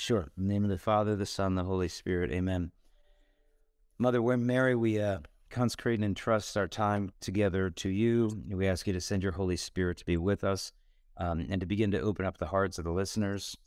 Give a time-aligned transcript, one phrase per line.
[0.00, 0.30] Sure.
[0.38, 2.32] In the name of the Father, the Son, the Holy Spirit.
[2.32, 2.72] Amen.
[3.98, 5.18] Mother Mary, we uh,
[5.50, 8.30] consecrate and entrust our time together to you.
[8.48, 10.72] We ask you to send your Holy Spirit to be with us
[11.18, 13.58] um, and to begin to open up the hearts of the listeners,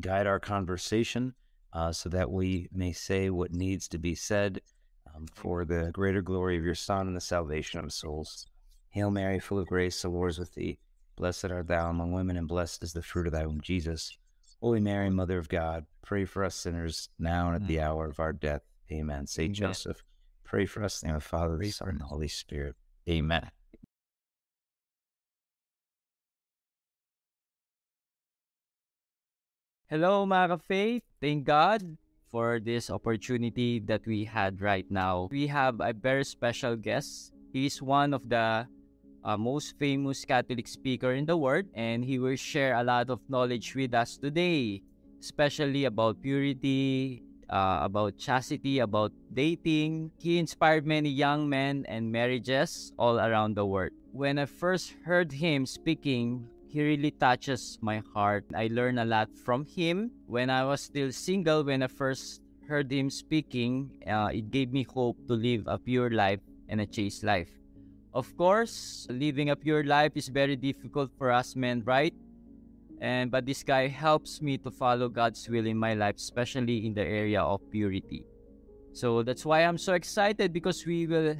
[0.00, 1.32] guide our conversation
[1.72, 4.60] uh, so that we may say what needs to be said
[5.14, 8.48] um, for the greater glory of your Son and the salvation of souls.
[8.88, 10.80] Hail Mary, full of grace, the Lord is with thee.
[11.14, 14.18] Blessed art thou among women, and blessed is the fruit of thy womb, Jesus.
[14.62, 17.82] Holy Mary, Mother of God, pray for us sinners now and at the mm.
[17.82, 18.62] hour of our death.
[18.92, 19.26] Amen.
[19.26, 20.04] Saint Joseph,
[20.44, 22.76] pray for us in the name of the Father, the Son, and the Holy Spirit.
[23.10, 23.50] Amen.
[29.90, 31.02] Hello, mga faith.
[31.20, 31.98] Thank God
[32.30, 35.26] for this opportunity that we had right now.
[35.32, 37.32] We have a very special guest.
[37.52, 38.68] He's one of the
[39.24, 43.20] uh, most famous Catholic speaker in the world, and he will share a lot of
[43.28, 44.82] knowledge with us today,
[45.20, 50.10] especially about purity, uh, about chastity, about dating.
[50.18, 53.92] He inspired many young men and marriages all around the world.
[54.12, 58.44] When I first heard him speaking, he really touches my heart.
[58.56, 60.10] I learned a lot from him.
[60.26, 64.82] When I was still single, when I first heard him speaking, uh, it gave me
[64.82, 67.61] hope to live a pure life and a chaste life.
[68.12, 72.12] Of course, living a pure life is very difficult for us men, right?
[73.00, 76.92] And but this guy helps me to follow God's will in my life, especially in
[76.92, 78.26] the area of purity.
[78.92, 81.36] So that's why I'm so excited because we will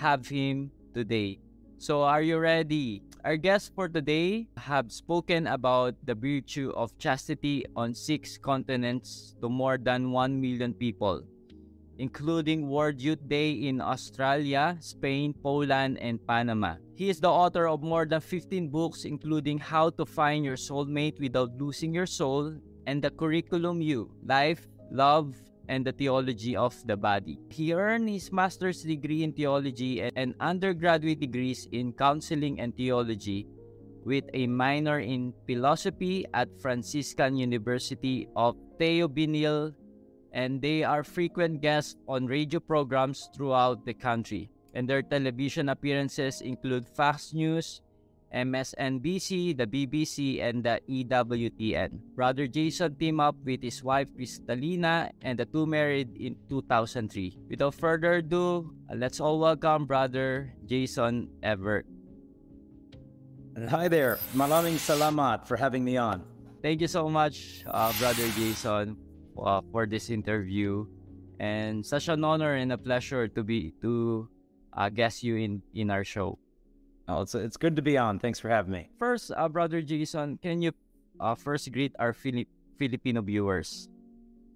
[0.00, 1.38] have him today.
[1.76, 3.02] So are you ready?
[3.22, 9.50] Our guests for today have spoken about the virtue of chastity on six continents to
[9.50, 11.28] more than 1 million people
[11.98, 16.76] including World Youth Day in Australia, Spain, Poland, and Panama.
[16.94, 21.20] He is the author of more than 15 books, including How to Find Your Soulmate
[21.20, 22.54] Without Losing Your Soul
[22.86, 25.34] and The Curriculum You Life, Love,
[25.68, 27.38] and the Theology of the Body.
[27.50, 33.46] He earned his master's degree in theology and undergraduate degrees in counseling and theology
[34.04, 39.74] with a minor in philosophy at Franciscan University of Steubenville
[40.36, 44.52] and they are frequent guests on radio programs throughout the country.
[44.76, 47.80] And their television appearances include Fox News,
[48.36, 52.12] MSNBC, the BBC, and the EWTN.
[52.12, 57.48] Brother Jason teamed up with his wife Crystalina, and the two married in 2003.
[57.48, 61.88] Without further ado, let's all welcome Brother Jason Evert.
[63.56, 64.20] Hi there.
[64.36, 66.20] Malaming salamat for having me on.
[66.60, 69.00] Thank you so much, uh, Brother Jason,
[69.38, 70.86] uh, for this interview,
[71.38, 74.28] and such an honor and a pleasure to be to
[74.72, 76.38] uh, guest you in in our show.
[77.08, 78.18] Oh, it's it's good to be on.
[78.18, 78.90] Thanks for having me.
[78.98, 80.72] First, uh, brother Jason, can you
[81.20, 83.88] uh, first greet our Fili- Filipino viewers?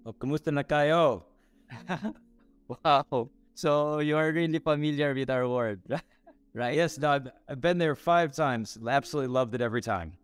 [0.05, 1.23] Oh, kumusta na kayo?
[2.67, 3.29] wow.
[3.53, 5.81] So you are really familiar with our word,
[6.53, 6.75] right?
[6.75, 8.77] Yes, no, I've, I've been there five times.
[8.81, 10.17] Absolutely loved it every time.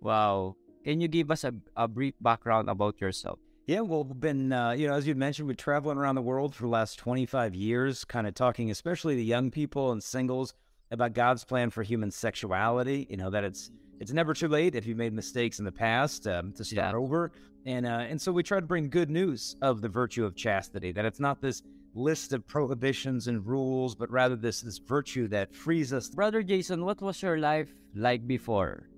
[0.00, 0.56] Wow.
[0.84, 3.38] Can you give us a, a brief background about yourself?
[3.68, 6.54] Yeah, well, we've been, uh, you know, as you mentioned, we're traveling around the world
[6.54, 10.54] for the last 25 years, kind of talking, especially to young people and singles,
[10.90, 13.06] about God's plan for human sexuality.
[13.10, 13.70] You know that it's
[14.00, 16.98] it's never too late if you made mistakes in the past um, to start yeah.
[16.98, 17.30] over,
[17.66, 20.90] and uh, and so we try to bring good news of the virtue of chastity.
[20.90, 21.62] That it's not this
[21.92, 26.08] list of prohibitions and rules, but rather this this virtue that frees us.
[26.08, 28.88] Brother Jason, what was your life like before?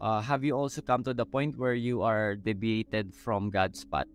[0.00, 4.06] Uh, have you also come to the point where you are deviated from God's path?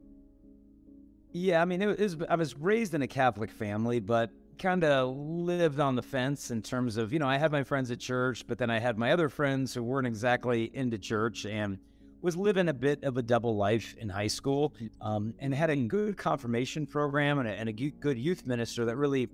[1.31, 5.16] Yeah, I mean, it was, I was raised in a Catholic family, but kind of
[5.16, 8.47] lived on the fence in terms of, you know, I had my friends at church,
[8.47, 11.78] but then I had my other friends who weren't exactly into church and
[12.22, 15.75] was living a bit of a double life in high school um, and had a
[15.75, 19.28] good confirmation program and a, and a good youth minister that really,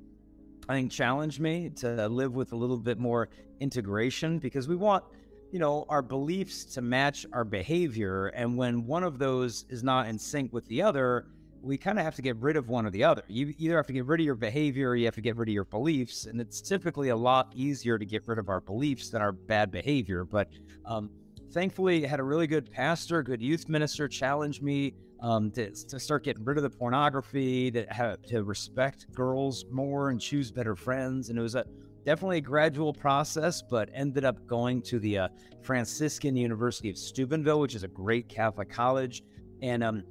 [0.68, 3.30] I think, challenged me to live with a little bit more
[3.60, 5.04] integration because we want
[5.52, 8.28] you know, our beliefs to match our behavior.
[8.28, 11.28] And when one of those is not in sync with the other,
[11.62, 13.24] we kind of have to get rid of one or the other.
[13.28, 15.50] You either have to get rid of your behavior or you have to get rid
[15.50, 16.26] of your beliefs.
[16.26, 19.72] And it's typically a lot easier to get rid of our beliefs than our bad
[19.72, 20.24] behavior.
[20.24, 20.50] But
[20.86, 21.12] um,
[21.52, 26.00] thankfully, I had a really good pastor, good youth minister challenge me um, to, to
[26.00, 30.76] start getting rid of the pornography, to, have, to respect girls more and choose better
[30.76, 31.30] friends.
[31.30, 31.66] And it was a
[32.06, 35.28] definitely a gradual process, but ended up going to the uh,
[35.62, 39.24] Franciscan University of Steubenville, which is a great Catholic college,
[39.62, 40.04] and um,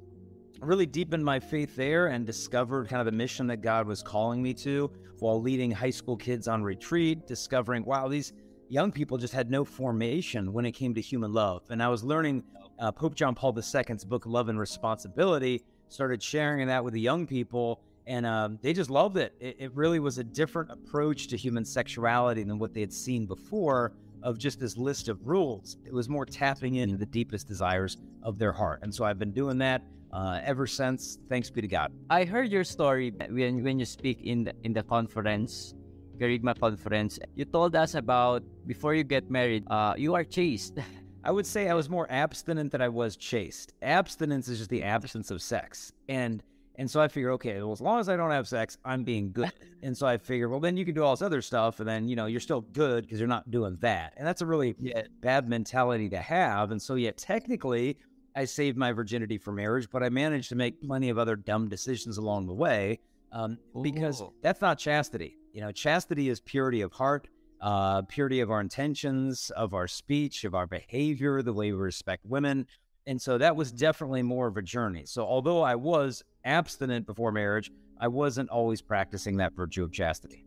[0.61, 4.41] really deepened my faith there and discovered kind of the mission that God was calling
[4.41, 8.33] me to while leading high school kids on retreat, discovering, wow, these
[8.69, 11.63] young people just had no formation when it came to human love.
[11.69, 12.43] And I was learning
[12.79, 17.27] uh, Pope John Paul II's book, Love and Responsibility, started sharing that with the young
[17.27, 19.33] people, and um, they just loved it.
[19.39, 19.55] it.
[19.57, 23.93] It really was a different approach to human sexuality than what they had seen before
[24.21, 25.77] of just this list of rules.
[25.85, 28.79] It was more tapping into the deepest desires of their heart.
[28.83, 29.81] And so I've been doing that
[30.11, 31.19] uh, ever since.
[31.29, 31.93] Thanks be to God.
[32.09, 35.73] I heard your story when, when you speak in the, in the conference,
[36.19, 37.17] Kerygma conference.
[37.35, 40.79] You told us about before you get married, uh, you are chaste.
[41.23, 43.73] I would say I was more abstinent than I was chaste.
[43.81, 45.93] Abstinence is just the absence of sex.
[46.09, 46.43] And
[46.81, 49.31] and so I figure, okay, well, as long as I don't have sex, I'm being
[49.31, 49.51] good.
[49.83, 52.09] and so I figure, well, then you can do all this other stuff, and then
[52.09, 54.15] you know you're still good because you're not doing that.
[54.17, 56.71] And that's a really yeah, bad mentality to have.
[56.71, 57.99] And so, yeah, technically,
[58.35, 61.69] I saved my virginity for marriage, but I managed to make plenty of other dumb
[61.69, 62.97] decisions along the way
[63.31, 65.37] um, because that's not chastity.
[65.53, 67.27] You know, chastity is purity of heart,
[67.61, 72.25] uh, purity of our intentions, of our speech, of our behavior, the way we respect
[72.25, 72.65] women.
[73.05, 75.05] And so that was definitely more of a journey.
[75.05, 80.45] So although I was abstinent before marriage, I wasn't always practicing that virtue of chastity.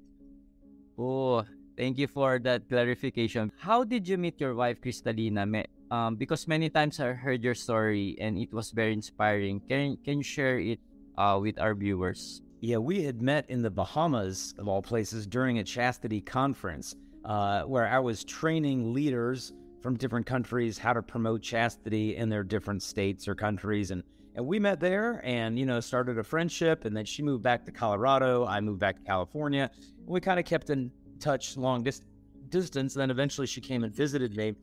[0.98, 1.44] Oh,
[1.76, 3.52] thank you for that clarification.
[3.58, 5.64] How did you meet your wife, Crystalina?
[5.90, 9.60] Um, because many times I heard your story and it was very inspiring.
[9.68, 10.80] Can, can you share it
[11.16, 12.42] uh, with our viewers?
[12.60, 17.62] Yeah, we had met in the Bahamas, of all places, during a chastity conference uh,
[17.62, 19.52] where I was training leaders
[19.82, 23.90] from different countries how to promote chastity in their different states or countries.
[23.90, 24.02] And
[24.36, 26.84] and we met there and, you know, started a friendship.
[26.84, 28.44] And then she moved back to Colorado.
[28.46, 29.70] I moved back to California.
[30.06, 30.90] We kind of kept in
[31.20, 32.02] touch long dis-
[32.48, 32.94] distance.
[32.94, 34.54] And then eventually she came and visited me.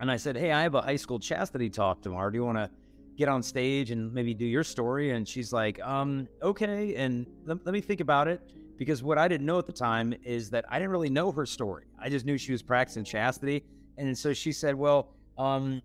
[0.00, 2.30] And I said, Hey, I have a high school chastity talk tomorrow.
[2.30, 2.70] Do you want to
[3.16, 5.12] get on stage and maybe do your story?
[5.12, 6.96] And she's like, um, okay.
[6.96, 8.40] And let, let me think about it.
[8.76, 11.46] Because what I didn't know at the time is that I didn't really know her
[11.46, 11.86] story.
[12.00, 13.64] I just knew she was practicing chastity.
[13.96, 15.82] And so she said, Well, um,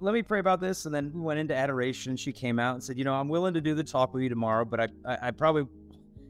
[0.00, 0.86] let me pray about this.
[0.86, 2.16] And then we went into adoration.
[2.16, 4.28] She came out and said, You know, I'm willing to do the talk with you
[4.28, 5.66] tomorrow, but I, I, I probably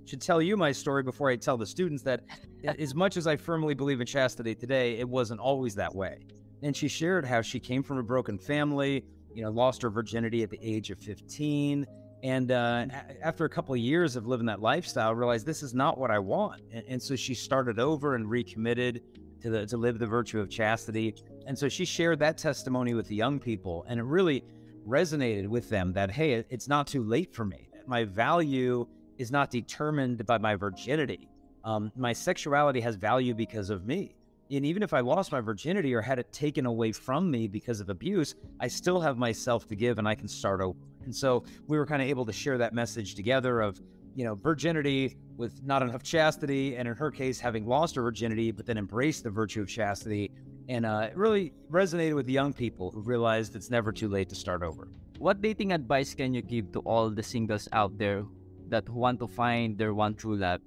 [0.05, 2.25] should tell you my story before I tell the students that
[2.65, 6.19] as much as I firmly believe in chastity today, it wasn't always that way.
[6.63, 9.05] And she shared how she came from a broken family,
[9.35, 11.87] you know, lost her virginity at the age of 15.
[12.23, 12.87] And uh,
[13.23, 16.19] after a couple of years of living that lifestyle, realized this is not what I
[16.19, 16.63] want.
[16.73, 19.03] And, and so she started over and recommitted
[19.43, 21.15] to, the, to live the virtue of chastity.
[21.47, 24.45] And so she shared that testimony with the young people, and it really
[24.87, 27.69] resonated with them that, hey, it's not too late for me.
[27.87, 28.87] My value
[29.19, 31.29] is not determined by my virginity.
[31.65, 34.15] Um, my sexuality has value because of me.
[34.51, 37.81] And even if I lost my virginity or had it taken away from me because
[37.81, 40.79] of abuse, I still have myself to give and I can start over.
[41.05, 43.81] And so we were kind of able to share that message together of,
[44.15, 48.53] you know, virginity with not enough chastity, and in her case, having lost her virginity,
[48.53, 50.31] but then embraced the virtue of chastity.
[50.69, 54.35] And uh, it really resonated with young people who realized it's never too late to
[54.35, 54.89] start over.
[55.19, 58.25] What dating advice can you give to all the singles out there
[58.69, 60.61] that want to find their one true love?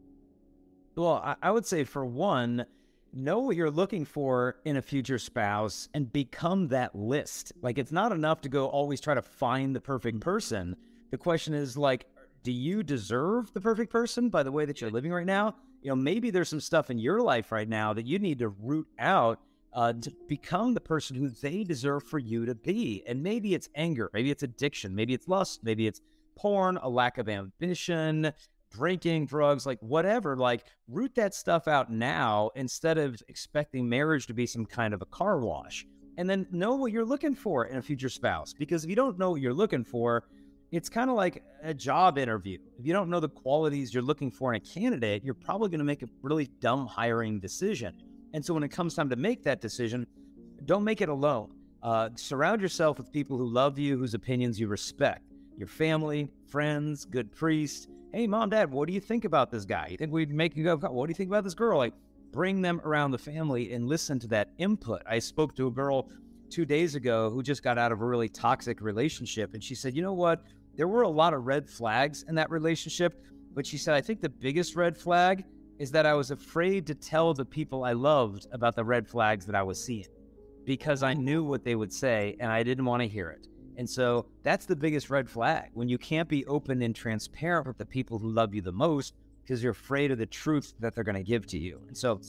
[0.95, 2.65] Well, I would say for one,
[3.13, 7.53] know what you're looking for in a future spouse and become that list.
[7.61, 10.75] Like, it's not enough to go always try to find the perfect person.
[11.11, 12.05] The question is, like,
[12.43, 15.55] do you deserve the perfect person by the way that you're living right now?
[15.81, 18.49] You know, maybe there's some stuff in your life right now that you need to
[18.49, 19.39] root out
[19.73, 23.03] uh, to become the person who they deserve for you to be.
[23.07, 26.01] And maybe it's anger, maybe it's addiction, maybe it's lust, maybe it's
[26.35, 28.31] porn, a lack of ambition,
[28.71, 30.35] drinking, drugs, like whatever.
[30.35, 35.01] Like, root that stuff out now instead of expecting marriage to be some kind of
[35.01, 35.85] a car wash.
[36.17, 38.53] And then know what you're looking for in a future spouse.
[38.53, 40.25] Because if you don't know what you're looking for,
[40.71, 42.57] it's kind of like a job interview.
[42.77, 45.79] If you don't know the qualities you're looking for in a candidate, you're probably going
[45.79, 47.95] to make a really dumb hiring decision.
[48.33, 50.05] And so when it comes time to make that decision,
[50.65, 51.51] don't make it alone.
[51.81, 55.23] Uh, surround yourself with people who love you, whose opinions you respect.
[55.57, 57.87] Your family, friends, good priests.
[58.13, 59.87] Hey, mom, dad, what do you think about this guy?
[59.89, 61.77] You think we'd make you go, what do you think about this girl?
[61.77, 61.93] Like,
[62.31, 65.01] bring them around the family and listen to that input.
[65.07, 66.09] I spoke to a girl
[66.49, 69.53] two days ago who just got out of a really toxic relationship.
[69.53, 70.43] And she said, you know what?
[70.79, 73.21] there were a lot of red flags in that relationship.
[73.53, 75.43] But she said, I think the biggest red flag
[75.79, 79.45] is that I was afraid to tell the people I loved about the red flags
[79.45, 80.05] that I was seeing
[80.65, 83.47] because I knew what they would say and I didn't want to hear it.
[83.77, 87.77] And so that's the biggest red flag when you can't be open and transparent with
[87.77, 91.05] the people who love you the most because you're afraid of the truth that they're
[91.05, 91.81] going to give to you.
[91.87, 92.19] And so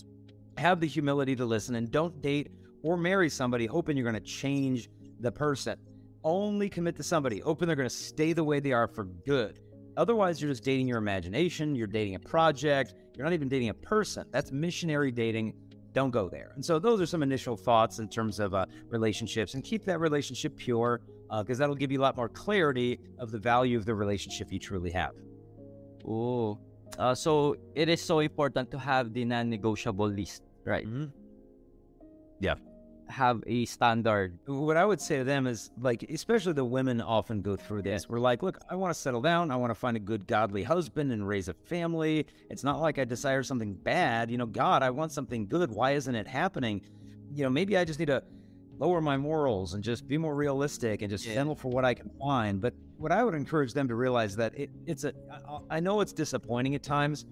[0.57, 2.53] have the humility to listen and don't date
[2.83, 4.89] or marry somebody hoping you're going to change
[5.19, 5.77] the person
[6.25, 9.59] only commit to somebody, hoping they're going to stay the way they are for good.
[9.97, 13.75] Otherwise, you're just dating your imagination, you're dating a project, you're not even dating a
[13.75, 14.25] person.
[14.31, 15.55] That's missionary dating
[15.93, 16.53] don't go there.
[16.55, 19.99] And so those are some initial thoughts in terms of uh, relationships and keep that
[19.99, 21.01] relationship pure
[21.41, 24.53] because uh, that'll give you a lot more clarity of the value of the relationship
[24.53, 25.13] you truly have.
[26.07, 26.59] Oh,
[26.99, 30.87] uh, so it is so important to have the non-negotiable list, right?
[30.87, 31.07] Mm-hmm.
[32.41, 32.55] Yeah
[33.11, 34.39] have a standard.
[34.47, 38.09] What I would say to them is like, especially the women often go through this.
[38.09, 39.51] We're like, look, I want to settle down.
[39.51, 42.27] I want to find a good, godly husband and raise a family.
[42.49, 44.31] It's not like I desire something bad.
[44.31, 45.71] You know, God, I want something good.
[45.71, 46.81] Why isn't it happening?
[47.35, 48.23] You know, maybe I just need to
[48.79, 51.35] lower my morals and just be more realistic and just yeah.
[51.35, 52.61] settle for what I can find.
[52.61, 55.13] But what I would encourage them to realize that it, it's a,
[55.69, 57.27] I know it's disappointing at times,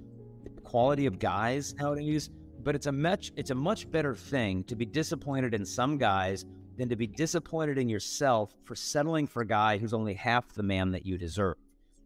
[0.45, 2.31] the quality of guys nowadays,
[2.69, 6.45] but it's a much it's a much better thing to be disappointed in some guys
[6.77, 10.63] than to be disappointed in yourself for settling for a guy who's only half the
[10.63, 11.57] man that you deserve.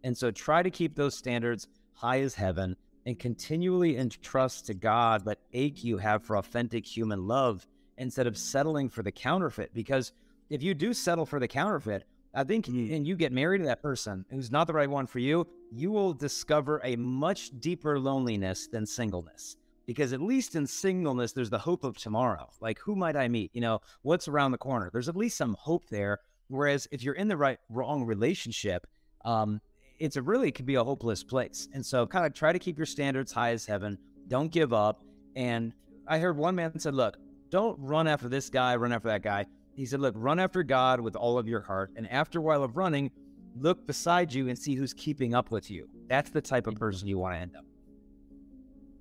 [0.04, 2.76] And so try to keep those standards high as heaven
[3.07, 7.66] and continually entrust to God that ache you have for authentic human love
[7.99, 9.75] instead of settling for the counterfeit.
[9.75, 10.12] Because
[10.49, 12.04] if you do settle for the counterfeit,
[12.35, 12.95] I think, mm.
[12.95, 15.90] and you get married to that person who's not the right one for you, you
[15.90, 21.59] will discover a much deeper loneliness than singleness because at least in singleness there's the
[21.59, 22.49] hope of tomorrow.
[22.61, 23.51] Like who might i meet?
[23.55, 24.91] You know what's around the corner?
[24.93, 26.21] There's at least some hope there.
[26.49, 28.87] Whereas if you're in the right wrong relationship
[29.25, 29.61] um
[29.99, 31.69] it's a really could be a hopeless place.
[31.73, 33.99] And so kind of try to keep your standards high as heaven.
[34.29, 35.05] Don't give up.
[35.37, 35.73] And
[36.07, 37.17] i heard one man said look
[37.51, 39.47] don't run after this guy run after that guy.
[39.75, 42.62] He said look run after god with all of your heart and after a while
[42.62, 43.11] of running
[43.59, 45.89] look beside you and see who's keeping up with you.
[46.09, 47.65] That's the type of person you want to end up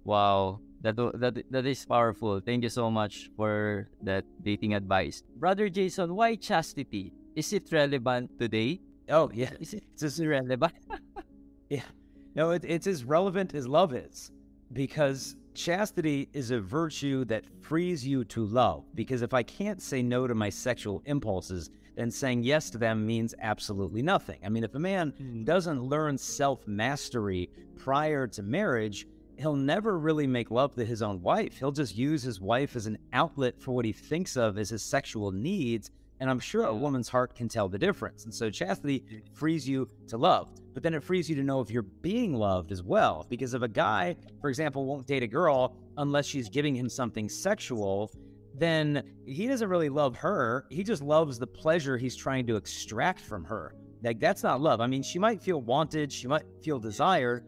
[0.04, 2.40] wow that that that is powerful.
[2.40, 6.16] Thank you so much for that dating advice, brother Jason.
[6.16, 7.14] Why chastity?
[7.36, 8.82] Is it relevant today?
[9.10, 10.74] Oh yeah, is it is relevant?
[11.70, 11.88] yeah,
[12.36, 14.32] no, it, it's as relevant as love is,
[14.74, 18.86] because chastity is a virtue that frees you to love.
[18.96, 23.06] Because if I can't say no to my sexual impulses, then saying yes to them
[23.06, 24.40] means absolutely nothing.
[24.46, 25.46] I mean, if a man mm.
[25.46, 29.08] doesn't learn self mastery prior to marriage,
[29.42, 31.58] he'll never really make love to his own wife.
[31.58, 34.84] He'll just use his wife as an outlet for what he thinks of as his
[34.84, 35.90] sexual needs.
[36.20, 38.26] And I'm sure a woman's heart can tell the difference.
[38.26, 41.72] And so chastity frees you to love, but then it frees you to know if
[41.72, 43.26] you're being loved as well.
[43.28, 47.28] Because if a guy, for example, won't date a girl unless she's giving him something
[47.28, 48.12] sexual,
[48.54, 50.68] then he doesn't really love her.
[50.70, 53.74] He just loves the pleasure he's trying to extract from her.
[54.04, 54.82] Like, that's not love.
[54.82, 57.46] I mean, she might feel wanted, she might feel desired,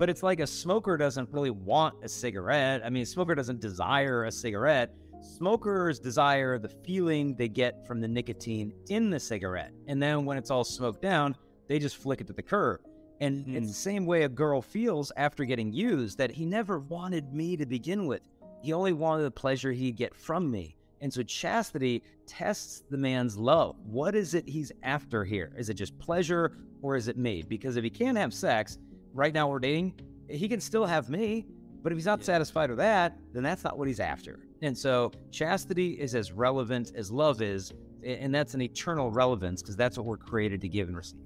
[0.00, 2.80] but it's like a smoker doesn't really want a cigarette.
[2.82, 4.94] I mean, a smoker doesn't desire a cigarette.
[5.20, 9.72] Smokers desire the feeling they get from the nicotine in the cigarette.
[9.88, 11.36] And then when it's all smoked down,
[11.68, 12.80] they just flick it to the curb.
[13.20, 13.56] And mm.
[13.56, 17.58] it's the same way a girl feels after getting used that he never wanted me
[17.58, 18.22] to begin with.
[18.62, 20.76] He only wanted the pleasure he'd get from me.
[21.02, 23.76] And so chastity tests the man's love.
[23.84, 25.52] What is it he's after here?
[25.58, 27.42] Is it just pleasure or is it me?
[27.42, 28.78] Because if he can't have sex,
[29.12, 29.94] right now we're dating,
[30.28, 31.46] he can still have me.
[31.82, 32.26] But if he's not yeah.
[32.26, 34.40] satisfied with that, then that's not what he's after.
[34.62, 37.72] And so chastity is as relevant as love is,
[38.04, 41.20] and that's an eternal relevance because that's what we're created to give and receive.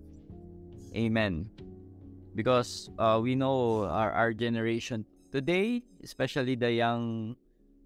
[0.94, 1.50] Amen.
[2.36, 7.36] Because uh, we know our, our generation today, especially the young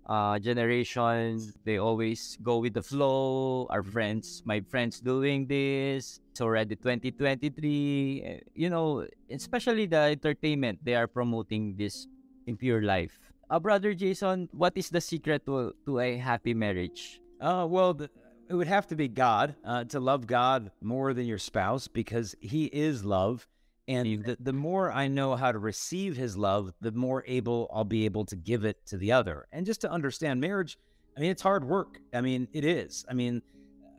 [0.09, 3.67] uh, generation, they always go with the flow.
[3.71, 6.21] Our friends, my friends doing this.
[6.33, 8.23] It's already 2023.
[8.25, 12.07] Eh, you know, especially the entertainment, they are promoting this
[12.47, 13.19] in impure life.
[13.51, 17.21] Uh, Brother Jason, what is the secret to, to a happy marriage?
[17.41, 18.11] Uh, well, the,
[18.49, 22.35] it would have to be God, uh, to love God more than your spouse because
[22.41, 23.47] He is love.
[23.89, 27.85] And the, the more I know how to receive his love, the more able I'll
[27.85, 29.49] be able to give it to the other.
[29.51, 30.79] And just to understand marriage,
[31.17, 31.99] I mean, it's hard work.
[32.13, 33.07] I mean, it is.
[33.09, 33.41] I mean,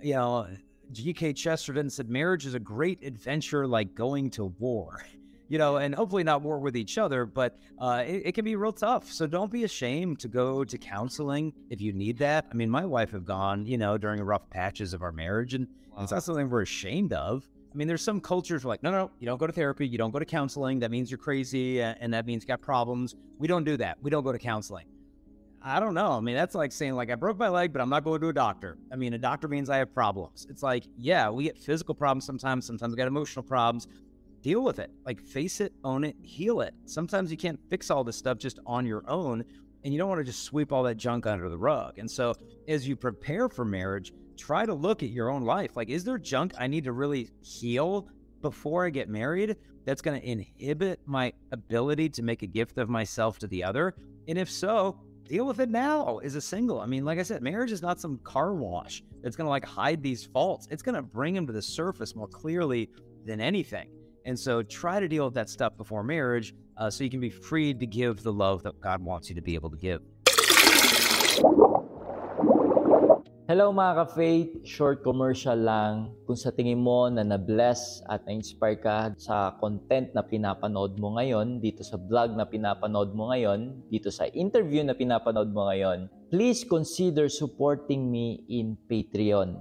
[0.01, 0.48] you know,
[0.91, 1.34] G.K.
[1.34, 5.03] Chesterton said marriage is a great adventure like going to war.
[5.51, 8.55] You know, and hopefully not war with each other, but uh, it, it, can be
[8.55, 9.12] real tough.
[9.12, 12.46] So don't be ashamed to go to counseling if you need that.
[12.51, 15.65] I mean, my wife have gone, you know, during rough patches of our marriage, and
[15.89, 16.03] wow.
[16.03, 17.50] it's not something we're ashamed of.
[17.72, 20.12] I mean, there's some cultures like, no, no, you don't go to therapy, you don't
[20.12, 20.80] go to counseling.
[20.80, 23.16] That means you're crazy, and that means you got problems.
[23.38, 23.98] We don't do that.
[24.02, 24.86] We don't go to counseling.
[25.62, 26.14] I don't know.
[26.14, 28.30] I mean, that's like saying like I broke my leg, but I'm not going to
[28.30, 28.78] a doctor.
[28.92, 30.48] I mean, a doctor means I have problems.
[30.50, 32.66] It's like, yeah, we get physical problems sometimes.
[32.66, 33.88] Sometimes we get emotional problems.
[34.42, 34.90] Deal with it.
[35.06, 36.74] Like face it, own it, heal it.
[36.86, 39.44] Sometimes you can't fix all this stuff just on your own,
[39.84, 42.00] and you don't want to just sweep all that junk under the rug.
[42.00, 42.34] And so,
[42.68, 45.75] as you prepare for marriage, try to look at your own life.
[45.75, 48.08] Like, is there junk I need to really heal
[48.41, 52.89] before I get married that's going to inhibit my ability to make a gift of
[52.89, 53.96] myself to the other?
[54.27, 56.79] And if so, deal with it now as a single.
[56.79, 59.65] I mean, like I said, marriage is not some car wash that's going to like
[59.65, 60.67] hide these faults.
[60.72, 62.89] It's going to bring them to the surface more clearly
[63.25, 63.89] than anything.
[64.25, 67.29] And so try to deal with that stuff before marriage uh, so you can be
[67.29, 70.01] freed to give the love that God wants you to be able to give.
[73.50, 76.13] Hello mga ka-faith, short commercial lang.
[76.29, 81.58] Kung sa tingin mo na na-bless at na-inspire ka sa content na pinapanood mo ngayon,
[81.58, 86.62] dito sa vlog na pinapanood mo ngayon, dito sa interview na pinapanood mo ngayon, please
[86.62, 89.58] consider supporting me in Patreon.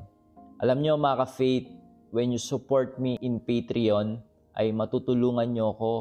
[0.60, 1.72] Alam nyo mga ka-faith,
[2.12, 4.20] when you support me in Patreon,
[4.52, 5.94] ay matutulungan nyo ako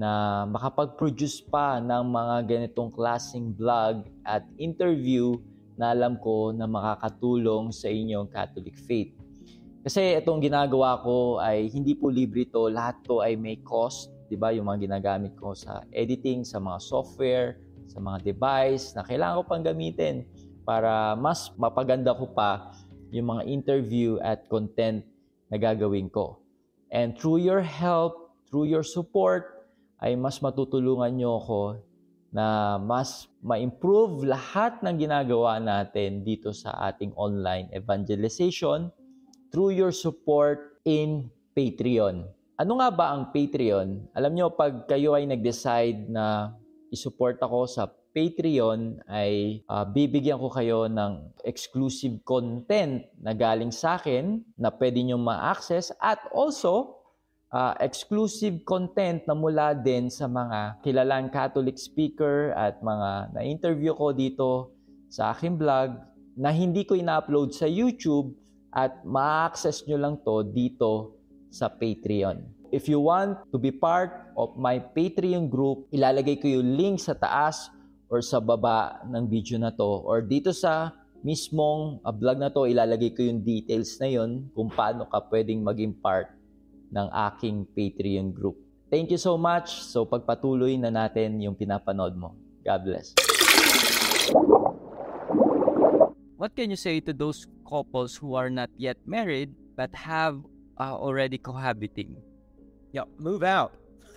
[0.00, 5.36] na makapag-produce pa ng mga ganitong klaseng vlog at interview
[5.78, 9.14] na alam ko na makakatulong sa inyong Catholic faith.
[9.86, 14.36] Kasi itong ginagawa ko ay hindi po libre to, lahat to ay may cost, 'di
[14.36, 14.50] ba?
[14.50, 19.44] Yung mga ginagamit ko sa editing, sa mga software, sa mga device na kailangan ko
[19.48, 20.26] pang gamitin
[20.66, 22.74] para mas mapaganda ko pa
[23.08, 25.00] yung mga interview at content
[25.48, 26.44] na gagawin ko.
[26.92, 29.64] And through your help, through your support,
[30.04, 31.60] ay mas matutulungan nyo ako
[32.28, 38.92] na mas ma-improve lahat ng ginagawa natin dito sa ating online evangelization
[39.48, 42.28] through your support in Patreon.
[42.58, 44.12] Ano nga ba ang Patreon?
[44.18, 46.52] Alam nyo, pag kayo ay nag-decide na
[46.90, 47.86] isupport ako sa
[48.18, 55.06] Patreon ay uh, bibigyan ko kayo ng exclusive content na galing sa akin na pwede
[55.06, 56.97] nyo ma-access at also
[57.52, 64.12] uh, exclusive content na mula din sa mga kilalang Catholic speaker at mga na-interview ko
[64.12, 64.72] dito
[65.08, 65.96] sa aking vlog
[66.38, 68.36] na hindi ko ina-upload sa YouTube
[68.70, 71.16] at ma-access nyo lang to dito
[71.48, 72.44] sa Patreon.
[72.68, 77.16] If you want to be part of my Patreon group, ilalagay ko yung link sa
[77.16, 77.72] taas
[78.12, 80.92] or sa baba ng video na to or dito sa
[81.24, 85.64] mismong uh, vlog na to, ilalagay ko yung details na yon kung paano ka pwedeng
[85.64, 86.37] maging part
[86.94, 88.56] ng aking Patreon group.
[88.88, 89.84] Thank you so much.
[89.84, 92.32] So pagpatuloy na natin yung pinapanood mo.
[92.64, 93.12] God bless.
[96.38, 100.40] What can you say to those couples who are not yet married but have
[100.78, 102.16] uh, already cohabiting?
[102.92, 103.74] Yeah, move out.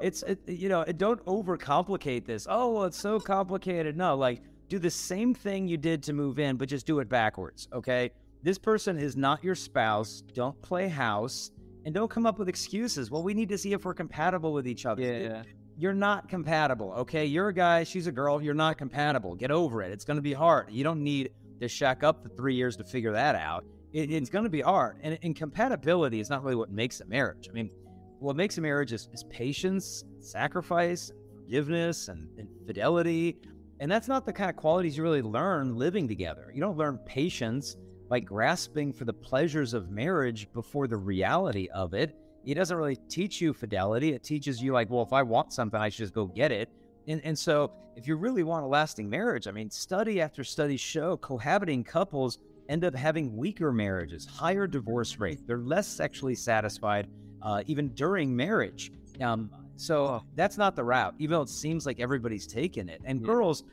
[0.00, 2.46] it's it, you know, don't overcomplicate this.
[2.48, 3.96] Oh, well, it's so complicated.
[3.96, 7.08] No, like do the same thing you did to move in, but just do it
[7.08, 7.68] backwards.
[7.72, 8.10] Okay,
[8.42, 10.22] this person is not your spouse.
[10.32, 11.50] Don't play house
[11.84, 13.10] and don't come up with excuses.
[13.10, 15.02] Well, we need to see if we're compatible with each other.
[15.02, 15.42] Yeah.
[15.76, 17.24] You're not compatible, okay?
[17.24, 19.34] You're a guy, she's a girl, you're not compatible.
[19.36, 19.92] Get over it.
[19.92, 20.72] It's going to be hard.
[20.72, 23.64] You don't need to shack up for three years to figure that out.
[23.92, 24.98] It, it's going to be hard.
[25.02, 27.48] And, and compatibility is not really what makes a marriage.
[27.48, 27.70] I mean,
[28.18, 33.38] what makes a marriage is, is patience, sacrifice, forgiveness, and, and fidelity.
[33.80, 36.50] And that's not the kind of qualities you really learn living together.
[36.52, 37.76] You don't learn patience
[38.08, 42.16] by grasping for the pleasures of marriage before the reality of it.
[42.44, 44.12] It doesn't really teach you fidelity.
[44.14, 46.70] It teaches you, like, well, if I want something, I should just go get it.
[47.06, 50.76] And, and so, if you really want a lasting marriage, I mean, study after study
[50.76, 55.40] show cohabiting couples end up having weaker marriages, higher divorce rate.
[55.46, 57.08] They're less sexually satisfied
[57.42, 58.92] uh, even during marriage.
[59.20, 63.00] Um, so that's not the route, even though it seems like everybody's taking it.
[63.04, 63.26] And yeah.
[63.26, 63.64] girls,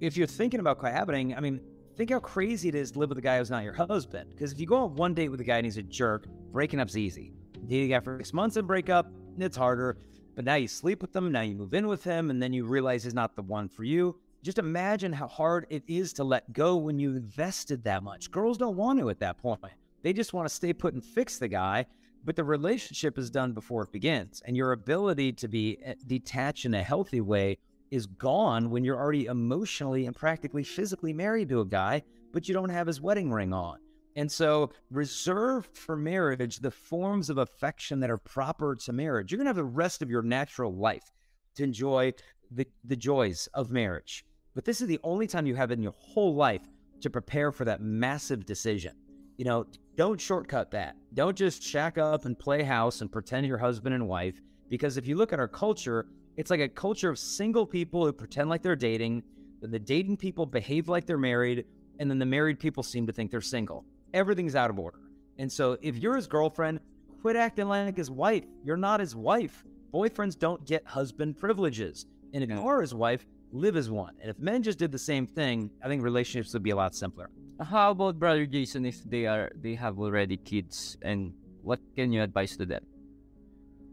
[0.00, 1.60] if you're thinking about cohabiting, I mean,
[1.96, 4.30] think how crazy it is to live with a guy who's not your husband.
[4.30, 6.80] Because if you go on one date with a guy and he's a jerk, breaking
[6.80, 7.32] up's easy.
[7.66, 9.98] Dating a guy for six months and break up, it's harder.
[10.34, 12.64] But now you sleep with them, now you move in with him, and then you
[12.64, 14.16] realize he's not the one for you.
[14.42, 18.30] Just imagine how hard it is to let go when you invested that much.
[18.30, 19.60] Girls don't want to at that point.
[20.02, 21.86] They just want to stay put and fix the guy,
[22.24, 24.42] but the relationship is done before it begins.
[24.44, 27.58] And your ability to be eh, detached in a healthy way
[27.92, 32.02] is gone when you're already emotionally and practically physically married to a guy,
[32.32, 33.78] but you don't have his wedding ring on.
[34.16, 39.30] And so, reserve for marriage the forms of affection that are proper to marriage.
[39.30, 41.12] You're going to have the rest of your natural life
[41.56, 42.14] to enjoy
[42.50, 44.24] the, the joys of marriage.
[44.54, 46.62] But this is the only time you have in your whole life
[47.02, 48.92] to prepare for that massive decision.
[49.36, 50.96] You know, don't shortcut that.
[51.12, 54.40] Don't just shack up and play house and pretend you're husband and wife.
[54.68, 58.12] Because if you look at our culture, it's like a culture of single people who
[58.12, 59.22] pretend like they're dating,
[59.60, 61.64] then the dating people behave like they're married,
[61.98, 63.84] and then the married people seem to think they're single.
[64.14, 64.98] Everything's out of order.
[65.38, 66.80] And so if you're his girlfriend,
[67.20, 68.44] quit acting like his wife.
[68.64, 69.64] You're not his wife.
[69.92, 72.06] Boyfriends don't get husband privileges.
[72.32, 74.14] And if you are his wife, live as one.
[74.20, 76.94] And if men just did the same thing, I think relationships would be a lot
[76.94, 77.30] simpler.
[77.60, 82.22] How about brother Jason if they are they have already kids and what can you
[82.22, 82.82] advise to them?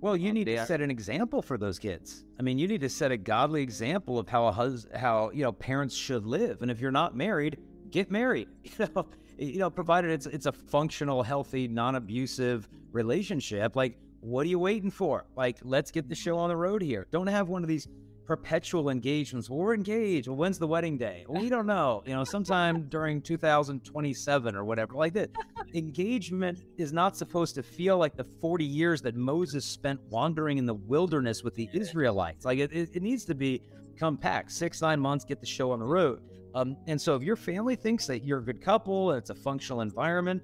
[0.02, 2.26] Well, you Um, need to are- set an example for those kids.
[2.40, 5.44] I mean, you need to set a godly example of how a hus- how you
[5.44, 6.62] know parents should live.
[6.62, 7.58] And if you're not married,
[7.92, 8.48] get married.
[8.80, 9.08] You know,
[9.38, 13.76] you know, provided it's it's a functional, healthy, non-abusive relationship.
[13.76, 15.26] Like, what are you waiting for?
[15.38, 17.08] Like, let's get the show on the road here.
[17.12, 17.88] Don't have one of these
[18.30, 19.50] perpetual engagements.
[19.50, 20.28] Well, we're engaged.
[20.28, 21.26] Well, when's the wedding day?
[21.28, 22.04] Well, we don't know.
[22.06, 24.94] You know, sometime during 2027 or whatever.
[24.94, 25.32] Like that.
[25.74, 30.68] Engagement is not supposed to feel like the 40 years that Moses spent wandering in
[30.68, 32.46] the wilderness with the Israelites.
[32.46, 33.64] Like it, it, it needs to be
[33.98, 34.52] compact.
[34.52, 36.22] Six, nine months, get the show on the road.
[36.54, 39.36] Um, and so if your family thinks that you're a good couple and it's a
[39.36, 40.44] functional environment,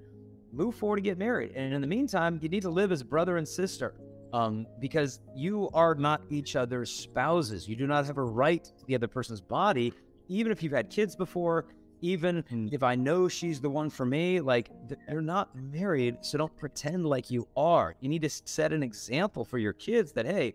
[0.52, 1.52] move forward to get married.
[1.56, 3.93] And in the meantime, you need to live as brother and sister
[4.36, 7.69] um, because you are not each other's spouses.
[7.69, 9.93] You do not have a right to the other person's body,
[10.28, 11.65] even if you've had kids before.
[12.02, 14.69] Even if I know she's the one for me, like
[15.08, 17.95] they're not married, so don't pretend like you are.
[18.02, 20.54] You need to set an example for your kids that hey,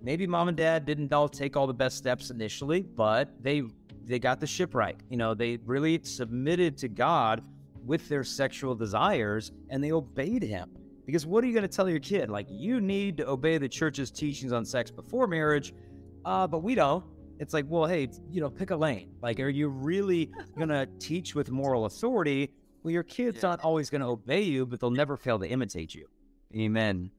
[0.00, 3.64] maybe mom and dad didn't all take all the best steps initially, but they
[4.04, 4.96] they got the ship right.
[5.10, 7.42] You know, they really submitted to God
[7.84, 10.70] with their sexual desires and they obeyed him.
[11.06, 12.28] Because what are you going to tell your kid?
[12.30, 15.72] Like, you need to obey the church's teachings on sex before marriage,
[16.24, 17.04] uh, but we don't.
[17.38, 19.10] It's like, well, hey, you know, pick a lane.
[19.22, 22.50] Like, are you really going to teach with moral authority?
[22.82, 23.50] Well, your kid's Yeah.
[23.50, 26.06] not always going to obey you, but they'll never fail to imitate you.
[26.56, 27.10] Amen.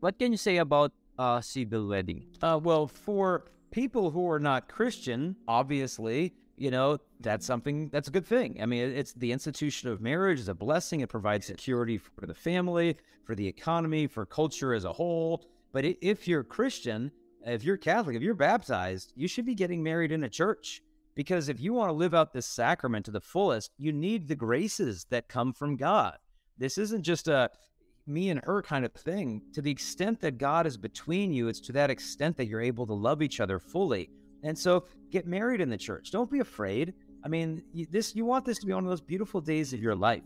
[0.00, 2.26] What can you say about uh, civil wedding?
[2.42, 8.10] Uh, well, for people who are not Christian, obviously, you know, that's something that's a
[8.10, 8.58] good thing.
[8.60, 11.00] I mean, it's the institution of marriage is a blessing.
[11.00, 15.44] It provides security for the family, for the economy, for culture as a whole.
[15.72, 17.10] But if you're Christian,
[17.44, 20.82] if you're Catholic, if you're baptized, you should be getting married in a church.
[21.14, 24.34] Because if you want to live out this sacrament to the fullest, you need the
[24.34, 26.16] graces that come from God.
[26.58, 27.50] This isn't just a
[28.06, 29.42] me and her kind of thing.
[29.54, 32.86] To the extent that God is between you, it's to that extent that you're able
[32.86, 34.10] to love each other fully.
[34.42, 36.10] And so get married in the church.
[36.10, 36.94] Don't be afraid.
[37.24, 39.80] I mean, you, this you want this to be one of those beautiful days of
[39.80, 40.24] your life.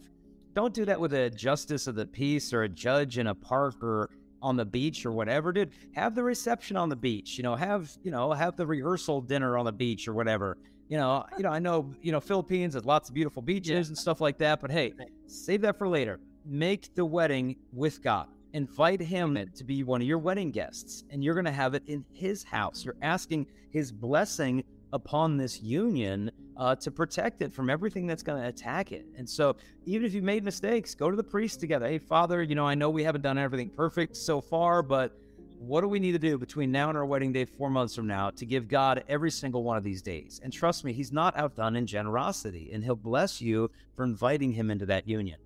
[0.55, 3.83] Don't do that with a justice of the peace or a judge in a park
[3.83, 4.09] or
[4.40, 5.70] on the beach or whatever, dude.
[5.94, 7.37] Have the reception on the beach.
[7.37, 10.57] You know, have you know, have the rehearsal dinner on the beach or whatever.
[10.88, 13.98] You know, you know, I know, you know, Philippines has lots of beautiful beaches and
[13.98, 14.94] stuff like that, but hey,
[15.26, 16.20] save that for later.
[16.44, 18.29] Make the wedding with God.
[18.56, 21.82] Invite him to be one of your wedding guests, and you're going to have it
[21.86, 22.86] in his house.
[22.86, 24.64] You're asking his blessing
[24.94, 29.04] upon this union uh, to protect it from everything that's going to attack it.
[29.14, 31.86] And so, even if you've made mistakes, go to the priest together.
[31.86, 35.12] Hey, Father, you know, I know we haven't done everything perfect so far, but
[35.58, 38.06] what do we need to do between now and our wedding day, four months from
[38.06, 40.40] now, to give God every single one of these days?
[40.42, 44.70] And trust me, He's not outdone in generosity, and He'll bless you for inviting Him
[44.70, 45.40] into that union.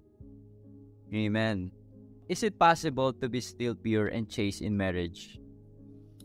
[1.13, 1.73] Amen.
[2.31, 5.41] Is it possible to be still pure and chaste in marriage?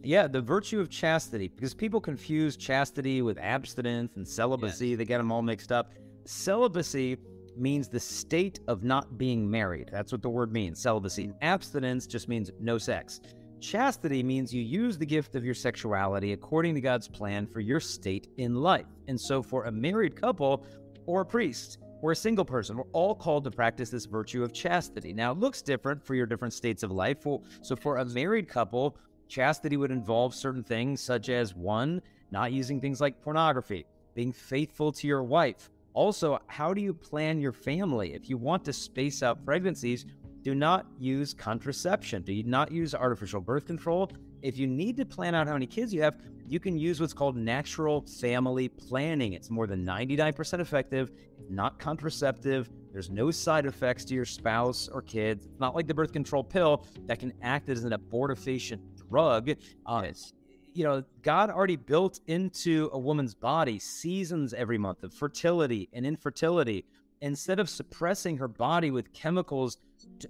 [0.04, 4.94] Yeah, the virtue of chastity, because people confuse chastity with abstinence and celibacy.
[4.94, 5.94] They get them all mixed up.
[6.26, 7.18] Celibacy
[7.58, 9.90] means the state of not being married.
[9.92, 11.30] That's what the word means, celibacy.
[11.30, 11.34] Mm.
[11.42, 13.20] Abstinence just means no sex.
[13.60, 17.80] Chastity means you use the gift of your sexuality according to God's plan for your
[17.80, 18.86] state in life.
[19.08, 20.68] And so, for a married couple
[21.08, 24.54] or a priest or a single person, we're all called to practice this virtue of
[24.54, 25.14] chastity.
[25.14, 27.26] Now, it looks different for your different states of life.
[27.62, 32.80] So, for a married couple, chastity would involve certain things such as one, not using
[32.80, 35.70] things like pornography, being faithful to your wife.
[35.94, 38.14] Also, how do you plan your family?
[38.14, 40.06] If you want to space out pregnancies,
[40.44, 42.22] do not use contraception.
[42.22, 44.12] Do not use artificial birth control.
[44.44, 47.14] If you need to plan out how many kids you have, you can use what's
[47.14, 49.34] called natural family planning.
[49.34, 51.12] It's more than 99% effective,
[51.50, 52.70] not contraceptive.
[52.92, 55.46] There's no side effects to your spouse or kids.
[55.46, 58.80] It's not like the birth control pill that can act as an abortifacient
[59.10, 59.50] drug.
[59.86, 60.34] Uh, Yes.
[60.74, 66.06] you know, God already built into a woman's body seasons every month of fertility and
[66.06, 66.86] infertility.
[67.22, 69.78] Instead of suppressing her body with chemicals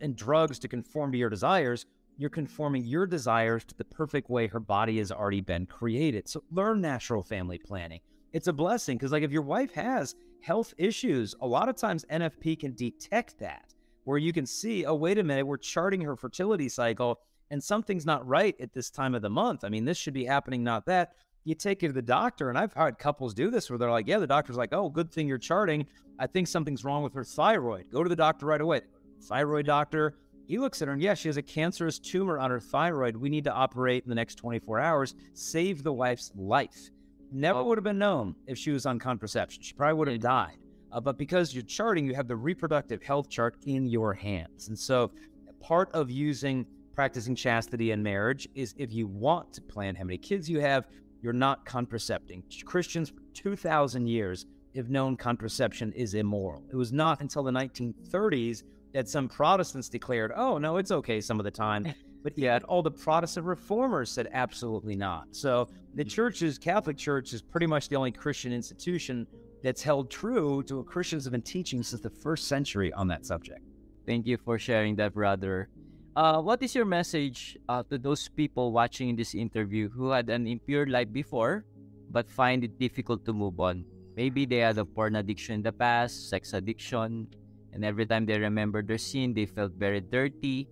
[0.01, 1.85] and drugs to conform to your desires,
[2.17, 6.27] you're conforming your desires to the perfect way her body has already been created.
[6.29, 7.99] So learn natural family planning.
[8.31, 12.05] It's a blessing because, like, if your wife has health issues, a lot of times
[12.11, 16.15] NFP can detect that, where you can see, oh, wait a minute, we're charting her
[16.15, 17.19] fertility cycle
[17.51, 19.63] and something's not right at this time of the month.
[19.63, 21.13] I mean, this should be happening, not that.
[21.45, 24.07] You take it to the doctor, and I've had couples do this where they're like,
[24.07, 25.85] yeah, the doctor's like, oh, good thing you're charting.
[26.19, 27.85] I think something's wrong with her thyroid.
[27.91, 28.81] Go to the doctor right away.
[29.23, 30.15] Thyroid doctor,
[30.47, 33.15] he looks at her and, yeah, she has a cancerous tumor on her thyroid.
[33.15, 36.89] We need to operate in the next 24 hours, save the wife's life.
[37.31, 37.65] Never Oh.
[37.65, 39.61] would have been known if she was on contraception.
[39.63, 40.57] She probably would have died.
[40.91, 44.67] Uh, but because you're charting, you have the reproductive health chart in your hands.
[44.69, 45.11] And so
[45.59, 50.17] part of using practicing chastity in marriage is if you want to plan how many
[50.17, 50.87] kids you have,
[51.21, 52.43] you're not contracepting.
[52.65, 56.63] Christians for 2,000 years have known contraception is immoral.
[56.71, 61.39] It was not until the 1930s that some Protestants declared, oh, no, it's okay some
[61.39, 61.93] of the time.
[62.25, 65.27] But yet, all the Protestant reformers said absolutely not.
[65.29, 69.27] So the church's Catholic Church is pretty much the only Christian institution
[69.61, 73.27] that's held true to what Christians have been teaching since the first century on that
[73.27, 73.61] subject.
[74.07, 75.69] Thank you for sharing that, brother.
[76.15, 80.47] Uh, what is your message uh, to those people watching this interview who had an
[80.47, 81.63] impure life before
[82.09, 83.85] but find it difficult to move on?
[84.15, 87.27] Maybe they had a porn addiction in the past, sex addiction,
[87.71, 90.67] and every time they remember their sin, they felt very dirty,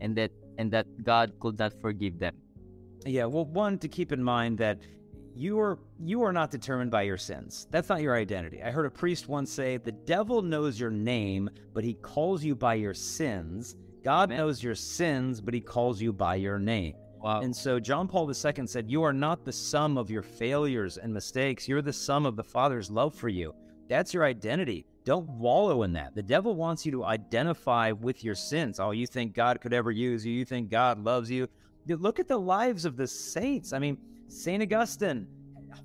[0.00, 2.34] and that and that God could not forgive them.
[3.04, 4.78] Yeah, well, one to keep in mind that
[5.34, 7.66] you are you are not determined by your sins.
[7.70, 8.62] That's not your identity.
[8.62, 12.54] I heard a priest once say, "The devil knows your name, but he calls you
[12.54, 14.38] by your sins." God Amen.
[14.38, 16.94] knows your sins, but he calls you by your name.
[17.20, 17.40] Wow.
[17.40, 21.12] And so John Paul II said, You are not the sum of your failures and
[21.12, 21.66] mistakes.
[21.66, 23.52] You're the sum of the Father's love for you.
[23.88, 24.86] That's your identity.
[25.06, 26.16] Don't wallow in that.
[26.16, 28.80] The devil wants you to identify with your sins.
[28.80, 30.32] Oh, you think God could ever use you?
[30.32, 31.46] You think God loves you?
[31.86, 33.72] Look at the lives of the saints.
[33.72, 34.60] I mean, St.
[34.60, 35.28] Augustine,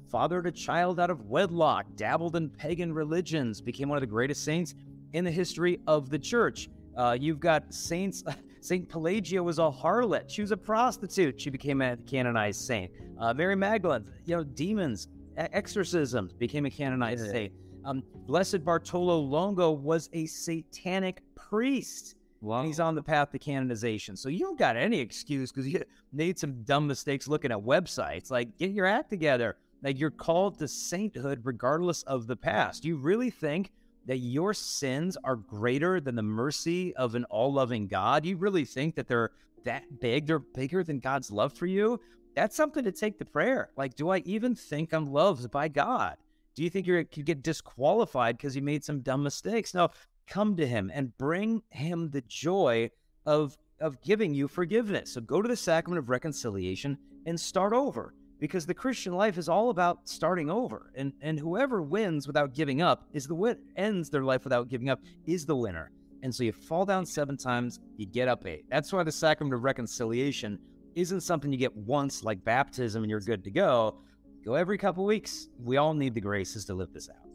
[0.10, 4.44] fathered a child out of wedlock, dabbled in pagan religions, became one of the greatest
[4.44, 4.74] saints
[5.14, 6.70] in the history of the church.
[6.98, 8.24] Uh, you've got saints.
[8.62, 10.30] Saint Pelagia was a harlot.
[10.30, 11.40] She was a prostitute.
[11.40, 12.92] She became a canonized saint.
[13.20, 15.08] Uh, Mary Magdalene, you know, demons,
[15.38, 17.32] exorcisms became a canonized yeah.
[17.32, 17.54] saint.
[17.84, 22.16] Um, Blessed Bartolo Longo was a satanic priest.
[22.42, 22.60] Wow.
[22.60, 24.16] And he's on the path to canonization.
[24.16, 28.32] So you don't got any excuse because you made some dumb mistakes looking at websites.
[28.32, 29.58] Like, get your act together.
[29.84, 32.86] Like, you're called to sainthood regardless of the past.
[32.86, 33.72] You really think
[34.06, 38.26] that your sins are greater than the mercy of an all loving God?
[38.26, 39.32] You really think that they're
[39.64, 40.26] that big?
[40.26, 42.00] They're bigger than God's love for you?
[42.36, 43.70] That's something to take to prayer.
[43.76, 46.18] Like, do I even think I'm loved by God?
[46.56, 49.74] Do you think you could get disqualified because you made some dumb mistakes?
[49.74, 49.90] No,
[50.28, 52.92] come to Him and bring Him the joy
[53.26, 55.14] of of giving you forgiveness.
[55.14, 59.50] So go to the sacrament of reconciliation and start over because the Christian life is
[59.50, 60.92] all about starting over.
[60.96, 64.90] And and whoever wins without giving up is the win ends their life without giving
[64.90, 65.92] up is the winner.
[66.24, 68.66] And so you fall down seven times, you get up eight.
[68.70, 70.60] That's why the sacrament of reconciliation
[70.96, 73.98] isn't something you get once like baptism and you're good to go.
[74.44, 75.50] Go every couple weeks.
[75.64, 77.30] We all need the graces to live this out.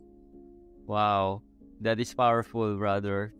[0.86, 1.42] Wow,
[1.80, 3.32] that is powerful, brother.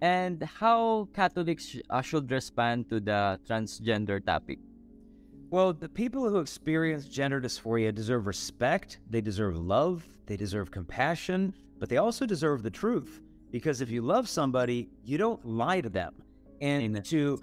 [0.00, 4.58] And how Catholics uh, should respond to the transgender topic?
[5.50, 11.54] Well, the people who experience gender dysphoria deserve respect, they deserve love, they deserve compassion,
[11.78, 13.20] but they also deserve the truth.
[13.52, 16.14] Because if you love somebody, you don't lie to them.
[16.60, 17.40] And to,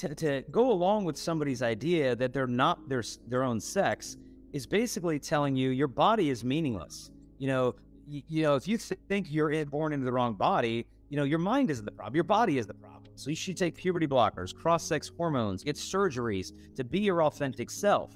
[0.00, 4.18] to, to go along with somebody's idea that they're not their, their own sex
[4.52, 7.10] is basically telling you your body is meaningless.
[7.38, 7.74] You know,
[8.06, 11.38] you, you know, if you think you're born into the wrong body, you know, your
[11.38, 13.12] mind isn't the problem, your body is the problem.
[13.14, 17.70] So you should take puberty blockers, cross sex hormones, get surgeries to be your authentic
[17.70, 18.12] self.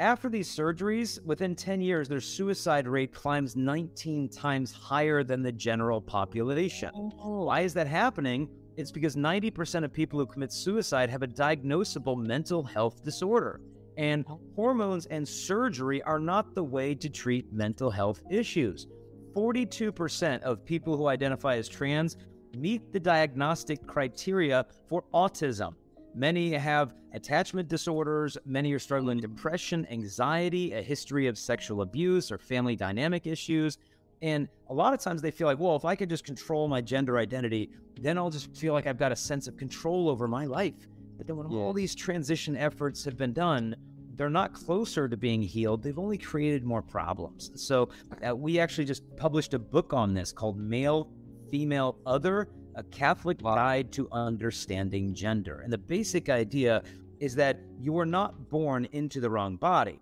[0.00, 5.50] After these surgeries, within 10 years, their suicide rate climbs 19 times higher than the
[5.50, 6.90] general population.
[6.94, 7.46] Oh.
[7.46, 8.48] Why is that happening?
[8.76, 13.60] It's because 90% of people who commit suicide have a diagnosable mental health disorder.
[13.98, 14.40] And oh.
[14.54, 18.86] hormones and surgery are not the way to treat mental health issues.
[19.34, 22.16] 42% of people who identify as trans
[22.56, 25.74] meet the diagnostic criteria for autism.
[26.14, 32.32] Many have attachment disorders, many are struggling with depression, anxiety, a history of sexual abuse
[32.32, 33.78] or family dynamic issues.
[34.22, 36.80] And a lot of times they feel like, well, if I could just control my
[36.80, 40.46] gender identity, then I'll just feel like I've got a sense of control over my
[40.46, 40.88] life.
[41.16, 43.74] But then when all these transition efforts have been done,
[44.18, 45.82] they're not closer to being healed.
[45.82, 47.52] They've only created more problems.
[47.54, 47.88] So
[48.26, 51.08] uh, we actually just published a book on this called Male
[51.50, 55.60] female other, a Catholic guide to understanding gender.
[55.60, 56.82] And the basic idea
[57.20, 60.00] is that you were not born into the wrong body.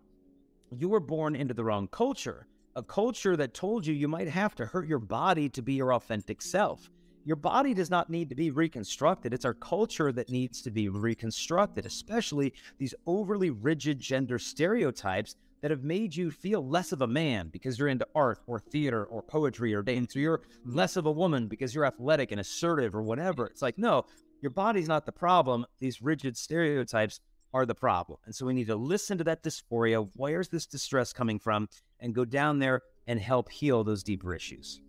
[0.76, 4.54] You were born into the wrong culture, a culture that told you you might have
[4.56, 6.90] to hurt your body to be your authentic self.
[7.26, 9.34] Your body does not need to be reconstructed.
[9.34, 15.72] It's our culture that needs to be reconstructed, especially these overly rigid gender stereotypes that
[15.72, 19.22] have made you feel less of a man because you're into art or theater or
[19.22, 23.02] poetry or dance, or you're less of a woman because you're athletic and assertive or
[23.02, 23.46] whatever.
[23.46, 24.04] It's like, no,
[24.40, 25.66] your body's not the problem.
[25.80, 27.18] These rigid stereotypes
[27.52, 28.20] are the problem.
[28.26, 30.08] And so we need to listen to that dysphoria.
[30.14, 31.68] Where's this distress coming from?
[31.98, 34.80] And go down there and help heal those deeper issues.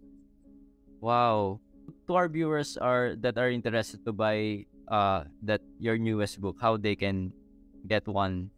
[1.02, 1.62] Wow.
[2.08, 6.78] To our viewers are that are interested to buy uh, that your newest book, how
[6.78, 7.34] they can
[7.88, 8.52] get one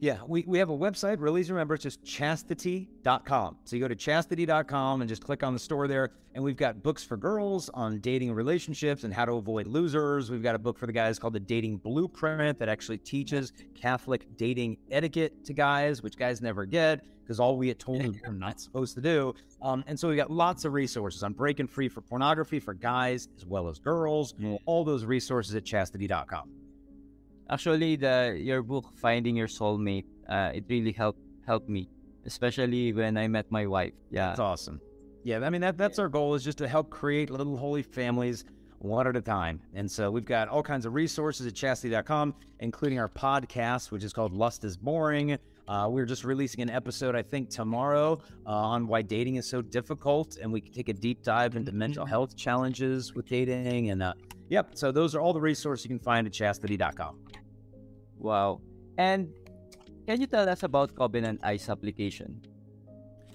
[0.00, 1.74] yeah, we, we have a website, really remember.
[1.74, 3.56] It's just chastity.com.
[3.64, 6.12] So you go to chastity.com and just click on the store there.
[6.34, 10.30] And we've got books for girls on dating relationships and how to avoid losers.
[10.30, 14.26] We've got a book for the guys called The Dating Blueprint that actually teaches Catholic
[14.38, 18.32] dating etiquette to guys, which guys never get because all we get told is we're
[18.32, 19.32] not supposed to do.
[19.62, 23.28] Um, and so we've got lots of resources on breaking free for pornography for guys
[23.36, 24.34] as well as girls.
[24.66, 26.50] All those resources at chastity.com.
[27.48, 31.88] Actually, the your book Finding Your Soulmate, uh, it really helped helped me,
[32.26, 33.92] especially when I met my wife.
[34.10, 34.80] Yeah, that's awesome.
[35.22, 38.44] Yeah, I mean that that's our goal is just to help create little holy families
[38.80, 39.60] one at a time.
[39.74, 44.12] And so we've got all kinds of resources at chastity.com, including our podcast, which is
[44.12, 45.38] called Lust is Boring.
[45.70, 49.62] Uh, we're just releasing an episode, I think, tomorrow uh, on why dating is so
[49.62, 50.36] difficult.
[50.42, 53.90] And we can take a deep dive into mental health challenges with dating.
[53.90, 54.14] And uh,
[54.48, 57.20] yep, so those are all the resources you can find at chastity.com.
[58.18, 58.60] Wow.
[58.98, 59.32] And
[60.08, 62.42] can you tell us about Covenant Eyes application?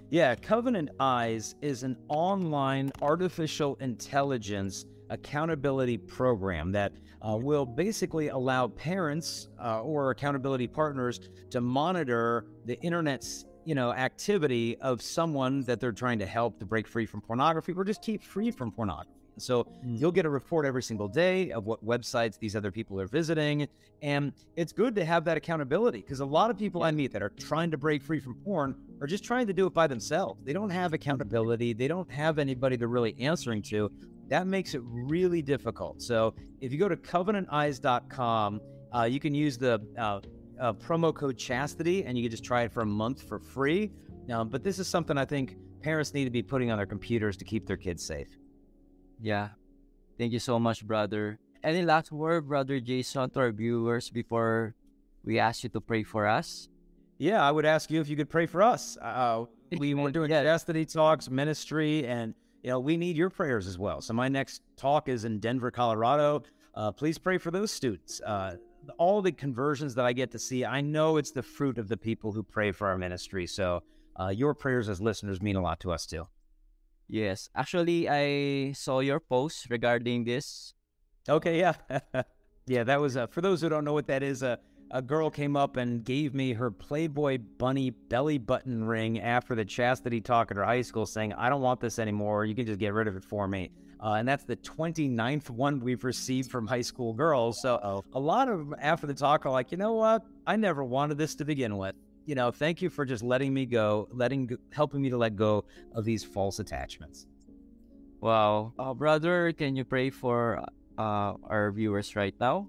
[0.09, 8.67] Yeah, Covenant Eyes is an online artificial intelligence accountability program that uh, will basically allow
[8.67, 15.79] parents uh, or accountability partners to monitor the internet's you know activity of someone that
[15.79, 19.11] they're trying to help to break free from pornography or just keep free from pornography.
[19.37, 19.99] So mm.
[19.99, 23.67] you'll get a report every single day of what websites these other people are visiting.
[24.01, 27.21] And it's good to have that accountability because a lot of people I meet that
[27.21, 30.43] are trying to break free from porn are just trying to do it by themselves.
[30.43, 33.91] They don't have accountability, they don't have anybody they're really answering to.
[34.29, 36.01] That makes it really difficult.
[36.01, 38.61] So if you go to covenanteyes.com,
[38.93, 40.21] uh, you can use the uh,
[40.59, 43.91] uh, promo code chastity and you can just try it for a month for free.
[44.31, 47.37] Um, but this is something I think parents need to be putting on their computers
[47.37, 48.29] to keep their kids safe.
[49.21, 49.49] Yeah.
[50.17, 51.37] Thank you so much, brother.
[51.63, 54.75] Any last word, brother Jason, to our viewers before
[55.23, 56.69] we ask you to pray for us?
[57.17, 58.97] Yeah, I would ask you if you could pray for us.
[59.01, 59.45] Uh,
[59.77, 60.43] we were doing yeah.
[60.43, 62.33] chastity talks, ministry, and
[62.65, 64.01] you know we need your prayers as well.
[64.01, 66.41] So my next talk is in Denver, Colorado.
[66.73, 68.21] Uh, please pray for those students.
[68.21, 68.55] Uh,
[68.97, 71.95] all the conversions that I get to see, I know it's the fruit of the
[71.95, 73.45] people who pray for our ministry.
[73.45, 73.83] So
[74.19, 76.25] uh, your prayers as listeners mean a lot to us too.
[77.07, 80.73] Yes, actually, I saw your post regarding this.
[81.29, 81.75] Okay, yeah,
[82.65, 82.83] yeah.
[82.83, 84.41] That was uh, for those who don't know what that is.
[84.95, 89.65] A girl came up and gave me her Playboy bunny belly button ring after the
[89.65, 92.45] chastity talk at her high school, saying, "I don't want this anymore.
[92.45, 95.81] You can just get rid of it for me." Uh, and that's the 29th one
[95.81, 97.61] we've received from high school girls.
[97.61, 98.05] So oh.
[98.13, 100.23] a lot of them after the talk are like, you know what?
[100.47, 103.65] I never wanted this to begin with you know, thank you for just letting me
[103.65, 107.27] go, letting, helping me to let go of these false attachments.
[108.19, 108.73] Wow.
[108.79, 110.65] Uh, brother, can you pray for
[110.97, 112.67] uh, our viewers right now?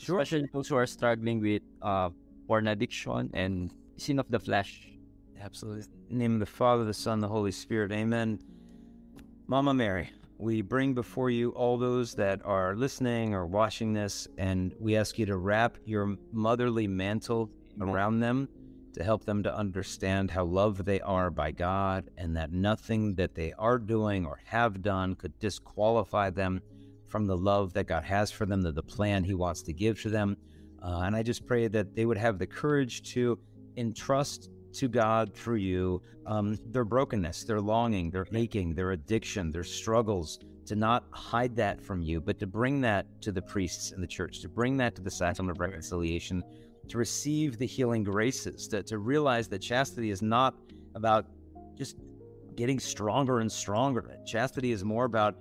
[0.00, 0.20] Sure.
[0.20, 2.10] Especially those who are struggling with uh,
[2.46, 4.88] porn addiction and sin of the flesh.
[5.40, 5.84] Absolutely.
[6.10, 7.92] In the name of the Father, the Son, the Holy Spirit.
[7.92, 8.38] Amen.
[9.46, 14.74] Mama Mary, we bring before you all those that are listening or watching this, and
[14.80, 18.48] we ask you to wrap your motherly mantle around them
[18.94, 23.34] to help them to understand how loved they are by God and that nothing that
[23.34, 26.60] they are doing or have done could disqualify them
[27.10, 30.00] from the love that God has for them, the, the plan He wants to give
[30.02, 30.36] to them.
[30.82, 33.38] Uh, and I just pray that they would have the courage to
[33.76, 39.64] entrust to God through you um, their brokenness, their longing, their aching, their addiction, their
[39.64, 44.00] struggles, to not hide that from you, but to bring that to the priests in
[44.00, 46.42] the church, to bring that to the sacrament of reconciliation
[46.90, 50.54] to receive the healing graces, to, to realize that chastity is not
[50.94, 51.26] about
[51.76, 51.96] just
[52.56, 54.16] getting stronger and stronger.
[54.26, 55.36] Chastity is more about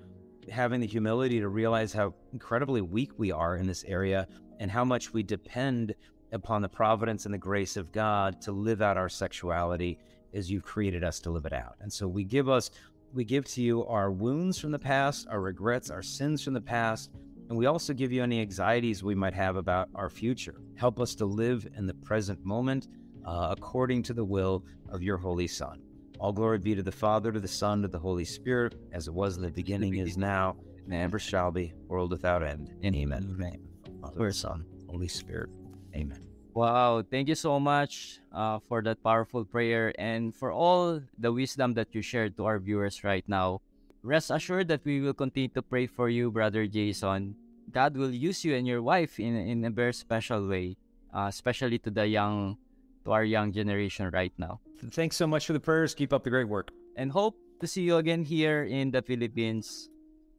[0.51, 4.27] having the humility to realize how incredibly weak we are in this area
[4.59, 5.95] and how much we depend
[6.31, 9.97] upon the providence and the grace of God to live out our sexuality
[10.33, 11.75] as you've created us to live it out.
[11.79, 12.71] And so we give us
[13.11, 16.61] we give to you our wounds from the past, our regrets, our sins from the
[16.61, 17.09] past,
[17.49, 20.61] and we also give you any anxieties we might have about our future.
[20.75, 22.87] Help us to live in the present moment
[23.25, 25.81] uh, according to the will of your Holy Son.
[26.19, 29.13] All glory be to the Father, to the Son, to the Holy Spirit, as it
[29.13, 32.71] was in the beginning, is now, and ever shall be, world without end.
[32.83, 33.35] And amen.
[33.35, 33.59] amen.
[34.01, 35.49] Father, Son, Holy Spirit.
[35.95, 36.19] Amen.
[36.53, 41.73] Wow, thank you so much uh, for that powerful prayer and for all the wisdom
[41.75, 43.61] that you shared to our viewers right now
[44.03, 47.35] rest assured that we will continue to pray for you, Brother Jason.
[47.71, 50.77] God will use you and your wife in, in a very special way,
[51.13, 52.57] uh, especially to the young,
[53.05, 54.59] to our young generation right now.
[54.79, 55.93] Thanks so much for the prayers.
[55.93, 56.71] Keep up the great work.
[56.95, 59.89] And hope to see you again here in the Philippines.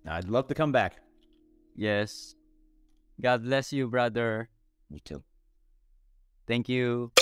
[0.08, 0.96] I'd love to come back.
[1.76, 2.34] Yes.
[3.20, 4.48] God bless you, brother.
[4.88, 5.22] You too.
[6.48, 7.12] Thank you.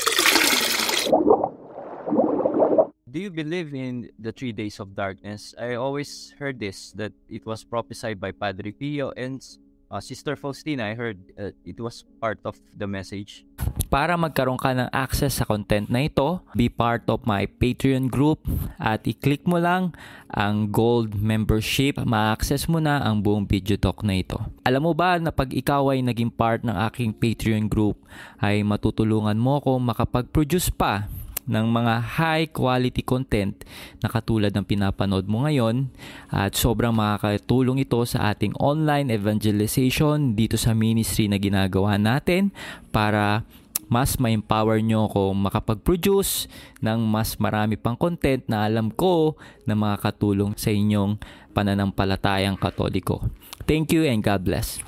[3.11, 5.55] Do you believe in the three days of darkness?
[5.59, 9.43] I always heard this that it was prophesied by Padre Pio and
[9.91, 10.89] uh, Sister Faustina.
[10.89, 13.45] I heard uh, it was part of the message.
[13.89, 18.45] Para magkaroon ka ng access sa content na ito, be part of my Patreon group
[18.77, 19.97] at i-click mo lang
[20.29, 21.97] ang gold membership.
[22.01, 24.37] Ma-access mo na ang buong video talk na ito.
[24.69, 27.97] Alam mo ba na pag ikaw ay naging part ng aking Patreon group
[28.45, 31.09] ay matutulungan mo ko makapag-produce pa
[31.49, 33.65] ng mga high quality content
[34.05, 35.89] na katulad ng pinapanood mo ngayon
[36.29, 42.53] at sobrang makakatulong ito sa ating online evangelization dito sa ministry na ginagawa natin
[42.93, 43.43] para
[43.89, 46.45] mas ma-empower nyo ako makapag-produce
[46.85, 49.35] ng mas marami pang content na alam ko
[49.65, 51.17] na makakatulong sa inyong
[51.57, 53.25] pananampalatayang katoliko.
[53.65, 54.88] Thank you and God bless.